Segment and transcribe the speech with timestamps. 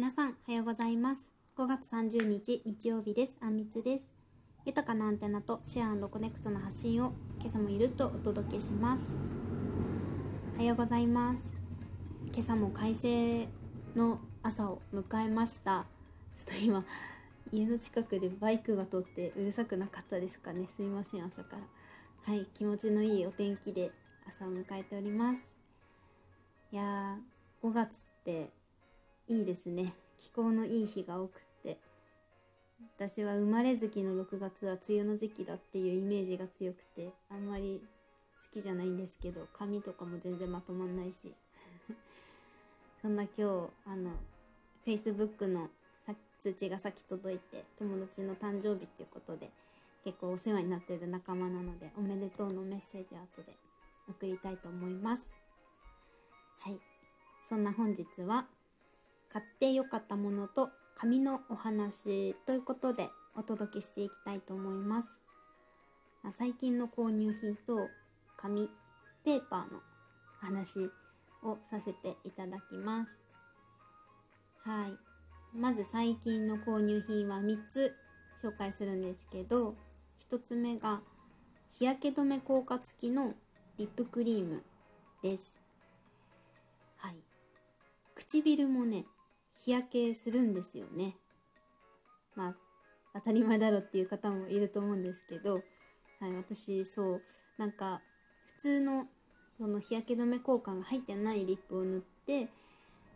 [0.00, 1.30] 皆さん、おはようございます。
[1.58, 3.36] 5月30日、日曜日です。
[3.42, 4.10] あんみつです。
[4.64, 9.18] 豊かなアンテナとシェアコネクトの発信を今朝もゆるっとお届けします。
[10.54, 11.54] おはようございます。
[12.32, 13.46] 今朝も快晴
[13.94, 15.84] の朝を迎えました。
[16.34, 16.82] ちょっと今、
[17.52, 20.66] 家の近くでバイクが通ってうるさくなかったですかね。
[20.74, 21.62] すみません、朝から。
[22.22, 23.92] はい、気持ちのいいお天気で
[24.26, 25.42] 朝を迎えております。
[26.72, 28.48] いやー、5月って
[29.30, 29.94] いいですね。
[30.18, 31.78] 気候のいい日が多くって。
[32.98, 37.80] 私は生まれ月の6月は梅雨の時期だっていうイメージが強くてあんまり
[38.44, 41.32] 好きじゃないんですけど髪とかも全然まとまんないし。
[43.00, 43.42] そんな今日
[43.86, 44.10] あの
[44.84, 45.70] Facebook の
[46.40, 49.52] 通知が先届いて友達の誕生日っていうことで
[50.02, 53.56] 結構お世話になってる仲間なのでおめでとうのメッセージを後で
[54.08, 55.36] 送りたいと思います。
[56.58, 56.80] はい。
[57.48, 58.48] そんな本日は
[59.32, 65.20] 買ってよかったものと紙のお話ということでお届けしていきたいと思います。
[66.32, 67.88] 最近の購入品と
[68.36, 68.68] 紙、
[69.24, 69.80] ペーパーの
[70.40, 70.90] 話
[71.42, 73.20] をさせていただきます。
[74.64, 74.98] はい。
[75.56, 77.94] まず最近の購入品は3つ
[78.42, 79.76] 紹介するんですけど、
[80.18, 81.00] 1つ目が
[81.70, 83.34] 日焼け止め効果付きの
[83.78, 84.64] リップクリーム
[85.22, 85.60] です。
[86.96, 87.16] はい。
[88.14, 89.06] 唇もね、
[89.62, 91.16] 日焼けするんですよね。
[92.34, 92.56] まあ、
[93.14, 95.62] 当たり前だろっていう方もいると思うんですけど、
[96.18, 97.22] はい、私、そう、
[97.58, 98.00] なんか、
[98.46, 99.06] 普通の、
[99.58, 102.48] その日焼け止め効果が入ってないリップを塗って、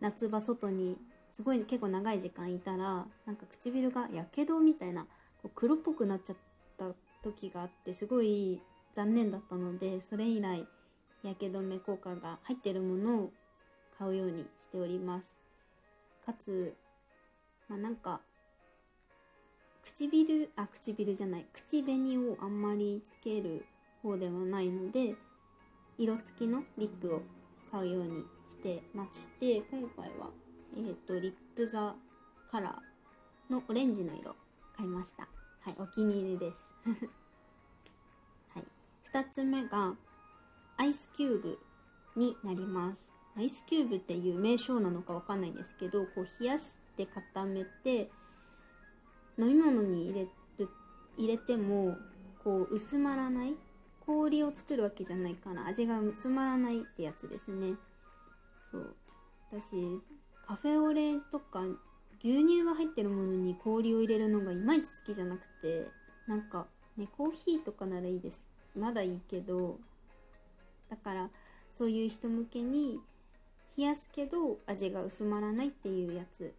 [0.00, 0.96] 夏場外に、
[1.32, 5.04] すごい結構長い時間いたら、なんか唇がやけどみたいな、
[5.42, 6.36] こう黒っぽくなっちゃっ
[6.76, 6.92] た
[7.24, 8.62] 時があって、すごい
[8.94, 10.68] 残念だったので、それ以来、
[11.22, 13.32] 日焼け止め効果が入ってるものを
[13.98, 15.37] 買うようにしております。
[16.28, 16.76] かつ、
[17.70, 18.20] まあ、なんか、
[19.82, 23.64] 唇、あ、唇じゃない、口紅をあんまりつける
[24.02, 25.14] 方ではないので、
[25.96, 27.22] 色付きのリップを
[27.72, 30.28] 買うようにしてまして、今回は、
[30.76, 31.94] え、ー、と、リップザ
[32.50, 34.36] カラーのオレンジの色
[34.76, 35.26] 買いました。
[35.62, 36.74] はい、お気に入りです。
[38.52, 38.64] はい。
[39.02, 39.96] 二つ目が、
[40.76, 41.58] アイスキューブ
[42.16, 43.17] になります。
[43.38, 48.10] アイスキューブっていう名称なのかわかんないんですけど、こう冷やして固めて、
[49.38, 50.28] 飲み物に入れ
[50.58, 50.68] る、
[51.16, 51.96] 入れても、
[52.42, 53.54] こう薄まらない
[54.04, 57.74] 氷を作るわけじゃないから味が薄まらないってやつですね。
[58.60, 58.96] そう。
[59.52, 60.00] 私、
[60.44, 61.60] カフェオレとか
[62.20, 65.86] 牛乳が入ってるものに氷を入れるのがいまいち好きじゃなくて、
[66.26, 66.66] なんか
[66.96, 68.48] ね、コーヒーとかならいいです。
[68.74, 69.78] まだいいけど、
[70.90, 71.30] だから
[71.70, 73.00] そういう人向けに
[73.78, 76.52] 冷やすけど味が薄まらないっていうやつ。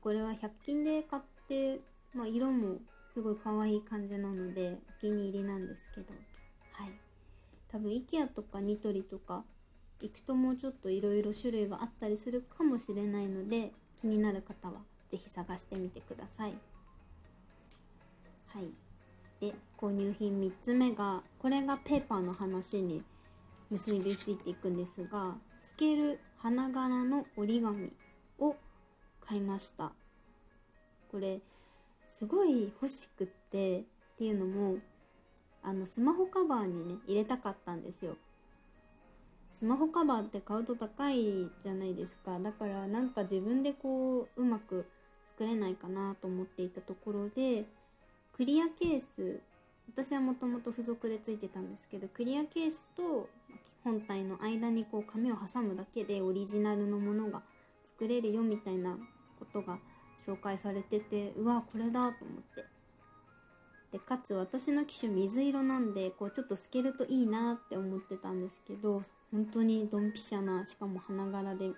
[0.00, 1.80] これは100均で買って、
[2.14, 2.78] まあ、色も
[3.12, 6.14] すごい可愛い感じなのでお気に入りなんですけど。
[6.72, 6.92] はい。
[7.68, 9.44] 多分 IKEA とかニトリとか
[10.00, 14.80] 行くともうちょっといろいろ種類があったりするかもしれないので気になる方は
[15.10, 16.54] 是非探してみてください。
[18.46, 18.70] はい。
[19.40, 23.02] で購入品3つ目がこれがペーパーの話に
[23.70, 27.92] 結びついていくんですが透ける花柄の折り紙
[28.38, 28.56] を
[29.20, 29.92] 買いました。
[31.10, 31.40] これ
[32.08, 33.84] すごい欲しくってっ
[34.18, 34.76] ていうのも
[35.62, 38.16] あのスマホカバーにね入れたかったんですよ。
[39.52, 42.38] スマホカバーって買うと高いじゃないですか。
[42.38, 44.86] だからなんか自分でこううまく
[45.26, 47.64] 作れないかなと思っていたところで
[48.36, 49.40] クリアケース
[49.88, 53.28] 私はもともと付属でついてたんですけどクリアケースと
[53.84, 57.42] 本体の間にこう紙を挟むだけでオリジナルのものが
[57.84, 58.98] 作れるよみたいな
[59.38, 59.78] ことが
[60.26, 62.64] 紹介されててうわこれだと思って。
[63.92, 71.70] でかつ私の機種水色なんでこうちょっと透けるといいなって思ってたんですけど本当にドンピシャなしかも花柄で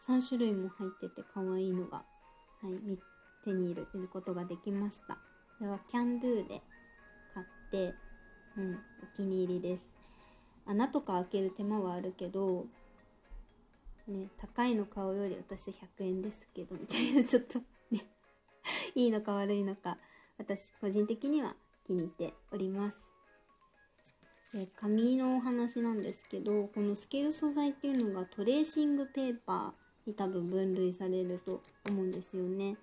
[0.00, 1.98] 3種類も入ってて可愛いのが、
[2.62, 2.98] はい、
[3.44, 5.18] 手に入れることができました。
[5.58, 6.62] これはキャンドゥで
[7.70, 7.94] て
[8.56, 9.86] うんお気に入りです。
[10.66, 12.66] 穴とか開ける手間はあるけど
[14.06, 17.58] ね高いの買うより私100円ですけどみたいなちょっと
[17.90, 18.04] ね
[18.94, 19.96] いいのか悪いのか
[20.38, 21.54] 私個人的には
[21.86, 23.10] 気に入っております。
[24.52, 32.76] で紙のお話なんですけどこの透ける素材っていうのがトレーシングペーパーに多分分類されると思うんですよね。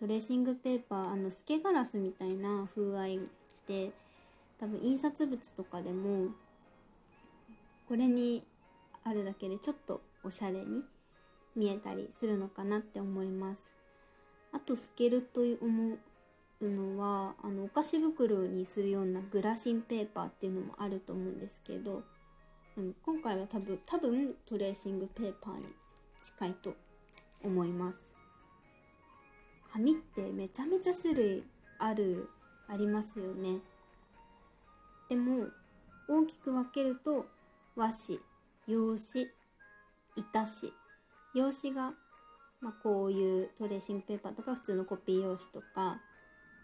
[0.00, 3.20] トレーシングペーパーあの透けガラスみたいな風合い
[3.70, 3.92] で
[4.58, 6.30] 多分印刷物とかでも
[7.88, 8.44] これに
[9.04, 10.82] あるだけでちょっとおしゃれに
[11.54, 13.74] 見えたりするのかなって思います。
[14.52, 15.98] あと透けると思
[16.60, 22.02] うのはあのお菓子袋にするようなグラシンペーパーっていうのもあると思うんですけど、
[22.76, 25.66] うん、今回は多分多分トレーシングペーパーに
[26.20, 26.74] 近いと
[27.44, 28.00] 思います。
[29.72, 31.44] 紙ってめちゃめちゃ種類
[31.78, 32.28] ある
[32.72, 33.58] ありますよね。
[35.08, 35.48] でも
[36.08, 37.26] 大きく分けると
[37.74, 38.20] 和紙
[38.66, 39.26] 用紙
[40.16, 40.72] 板紙。
[41.34, 41.92] 用紙が、
[42.60, 46.00] まあ、こういうトレーシングペーパーとか普通のコピー用紙とか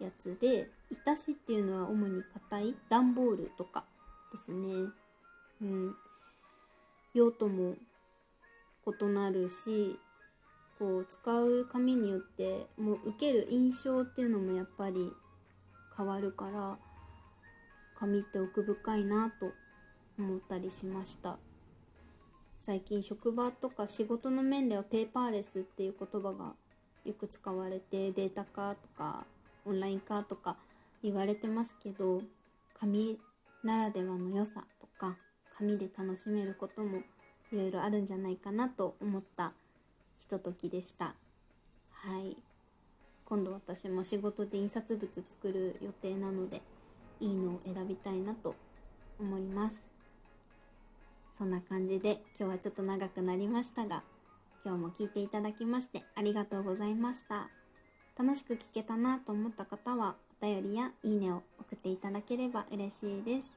[0.00, 3.84] やつで板紙っていうのは主に硬い段ボールとか
[4.32, 4.90] ですね。
[5.62, 5.94] うん。
[7.14, 7.76] 用途も
[8.86, 9.98] 異なるし
[10.78, 15.12] こう使う紙によってもう受ける印象っていうのもやっぱり
[15.96, 16.78] 変わるから
[17.98, 19.52] 紙って奥深いなと
[20.18, 21.38] 思ったりしました。
[22.58, 26.54] 最近職場とか仕事の面ではペーパーレスっていう言葉が
[27.04, 29.26] よく使われてデータ化とか
[29.64, 30.56] オンライン化とか
[31.02, 32.22] 言われてますけど
[32.78, 33.18] 紙
[33.64, 35.16] ならではの良さとか
[35.56, 36.98] 紙で楽しめることも
[37.50, 39.52] いろいろあるんじゃないかなと思った
[40.20, 41.16] ひとときでした。
[41.90, 42.36] はい。
[43.32, 46.60] 今度私も仕事で印刷物作る予定なので
[47.18, 48.54] いいのを選びたいなと
[49.18, 49.76] 思います。
[51.38, 54.02] そんな感じで今日はちょっと長くなりましたが
[54.62, 57.48] 今日も聞いていただきましてありがとうございました。
[58.18, 63.48] 楽しく聞けたなと思った方はお便りやいいねを送っていただければ嬉しいです。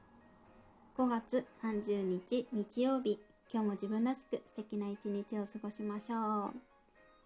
[0.96, 3.20] 5月30日日曜日。
[3.52, 6.54] 今日も自分らしく素敵な一日を過ごしましょう。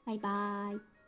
[0.04, 0.99] バイバーイ。